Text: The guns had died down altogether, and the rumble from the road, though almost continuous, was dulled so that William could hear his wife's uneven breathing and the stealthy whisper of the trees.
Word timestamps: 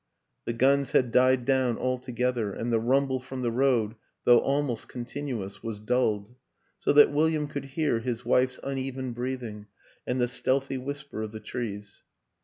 The 0.45 0.53
guns 0.53 0.93
had 0.93 1.11
died 1.11 1.45
down 1.45 1.77
altogether, 1.77 2.53
and 2.53 2.73
the 2.73 2.79
rumble 2.79 3.19
from 3.19 3.43
the 3.43 3.51
road, 3.51 3.93
though 4.23 4.39
almost 4.39 4.87
continuous, 4.87 5.61
was 5.61 5.77
dulled 5.77 6.37
so 6.79 6.91
that 6.93 7.11
William 7.11 7.47
could 7.47 7.65
hear 7.65 7.99
his 7.99 8.25
wife's 8.25 8.59
uneven 8.63 9.11
breathing 9.13 9.67
and 10.07 10.19
the 10.19 10.27
stealthy 10.27 10.79
whisper 10.79 11.21
of 11.21 11.31
the 11.33 11.39
trees. 11.39 12.01